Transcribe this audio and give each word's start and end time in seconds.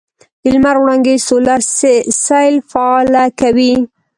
د 0.41 0.43
لمر 0.53 0.75
وړانګې 0.79 1.15
سولر 1.27 1.59
سیل 2.25 2.55
فعاله 2.71 3.25
کوي. 3.39 3.73